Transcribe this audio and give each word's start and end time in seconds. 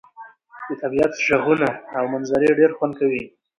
د 0.67 0.69
طبيعت 0.81 1.13
ږغونه 1.25 1.69
او 1.97 2.03
منظرې 2.13 2.49
ډير 2.59 2.71
خوند 2.77 2.93
کوي. 2.99 3.23